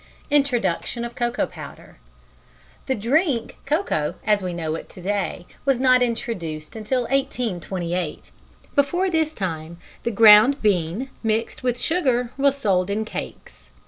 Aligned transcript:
Introduction 0.31 1.05
of 1.05 1.13
Cocoa 1.13 1.45
Powder. 1.45 1.99
The 2.87 2.95
drink 2.95 3.57
"cocoa" 3.67 4.15
as 4.25 4.41
we 4.41 4.51
know 4.51 4.73
it 4.73 4.89
to 4.89 5.01
day 5.03 5.45
was 5.63 5.79
not 5.79 6.01
introduced 6.01 6.75
until 6.75 7.01
1828. 7.01 8.31
Before 8.73 9.11
this 9.11 9.35
time 9.35 9.77
the 10.01 10.09
ground 10.09 10.59
bean, 10.59 11.11
mixed 11.21 11.61
with 11.61 11.79
sugar, 11.79 12.31
was 12.35 12.57
sold 12.57 12.89
in 12.89 13.05
cakes. 13.05 13.69